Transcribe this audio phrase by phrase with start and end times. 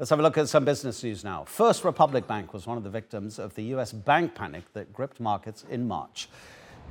[0.00, 1.44] Let's have a look at some business news now.
[1.44, 5.20] First Republic Bank was one of the victims of the US bank panic that gripped
[5.20, 6.28] markets in March.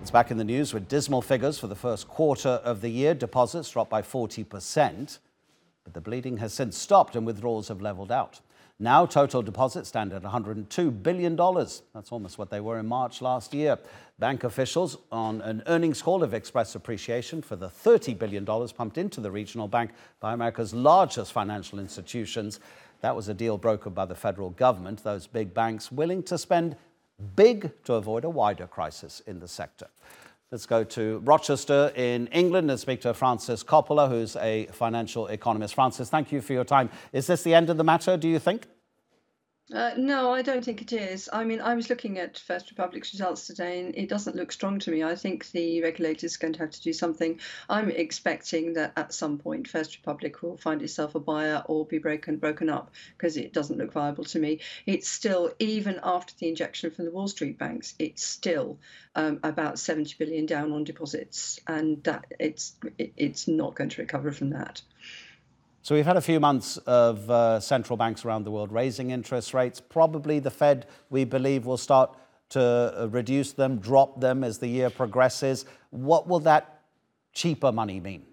[0.00, 3.12] It's back in the news with dismal figures for the first quarter of the year.
[3.12, 5.18] Deposits dropped by 40%,
[5.82, 8.38] but the bleeding has since stopped and withdrawals have leveled out.
[8.82, 11.36] Now, total deposits stand at $102 billion.
[11.36, 13.78] That's almost what they were in March last year.
[14.18, 19.20] Bank officials on an earnings call have expressed appreciation for the $30 billion pumped into
[19.20, 22.58] the regional bank by America's largest financial institutions.
[23.02, 26.74] That was a deal brokered by the federal government, those big banks willing to spend
[27.36, 29.86] big to avoid a wider crisis in the sector.
[30.52, 35.74] Let's go to Rochester in England and speak to Frances Coppola, who's a financial economist.
[35.74, 36.90] Frances, thank you for your time.
[37.10, 38.66] Is this the end of the matter, do you think?
[39.72, 41.30] Uh, no, I don't think it is.
[41.32, 44.78] I mean, I was looking at First Republic's results today, and it doesn't look strong
[44.80, 45.02] to me.
[45.02, 47.40] I think the regulator's going to have to do something.
[47.70, 51.96] I'm expecting that at some point, First Republic will find itself a buyer or be
[51.96, 54.60] broken broken up because it doesn't look viable to me.
[54.84, 58.78] It's still, even after the injection from the Wall Street banks, it's still
[59.14, 64.02] um, about 70 billion down on deposits, and that it's it, it's not going to
[64.02, 64.82] recover from that.
[65.84, 69.52] So we've had a few months of uh, central banks around the world raising interest
[69.52, 69.80] rates.
[69.80, 72.16] Probably the Fed, we believe, will start
[72.50, 72.60] to
[72.96, 75.64] uh, reduce them, drop them as the year progresses.
[75.90, 76.82] What will that
[77.32, 78.24] cheaper money mean?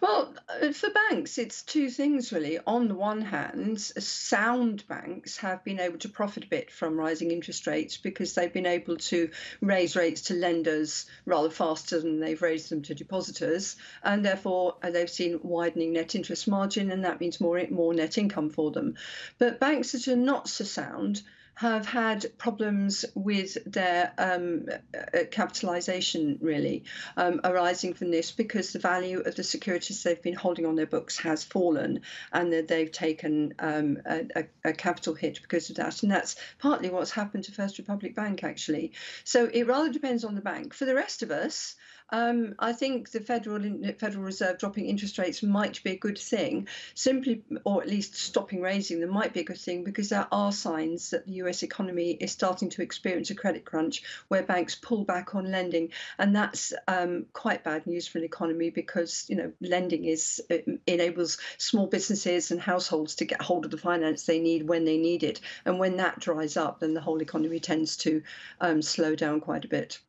[0.00, 2.58] Well, uh, for banks, it's two things really.
[2.66, 7.32] On the one hand, sound banks have been able to profit a bit from rising
[7.32, 12.40] interest rates because they've been able to raise rates to lenders rather faster than they've
[12.40, 17.20] raised them to depositors, and therefore uh, they've seen widening net interest margin, and that
[17.20, 18.94] means more more net income for them.
[19.38, 21.22] But banks that are not so sound
[21.58, 26.84] have had problems with their um, uh, capitalization really
[27.16, 30.86] um, arising from this because the value of the securities they've been holding on their
[30.86, 32.00] books has fallen
[32.32, 36.00] and that they've taken um, a, a, capital hit because of that.
[36.04, 38.92] And that's partly what's happened to First Republic Bank actually.
[39.24, 40.74] So it rather depends on the bank.
[40.74, 41.74] For the rest of us,
[42.10, 43.60] um, I think the Federal
[43.98, 48.62] Federal Reserve dropping interest rates might be a good thing, simply, or at least stopping
[48.62, 51.62] raising them might be a good thing because there are signs that the U.S.
[51.62, 56.36] economy is starting to experience a credit crunch where banks pull back on lending, and
[56.36, 60.42] that's um, quite bad news for an economy because you know lending is
[60.86, 64.98] enables small businesses and households to get hold of the finance they need when they
[64.98, 68.22] need it, and when that dries up, then the whole economy tends to
[68.60, 69.98] um, slow down quite a bit.